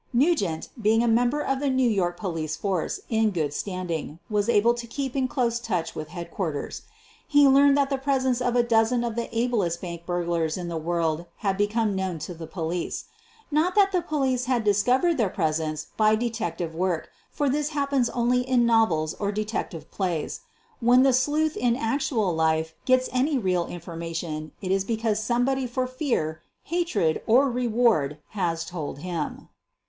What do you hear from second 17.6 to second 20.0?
happens only in novels or de tective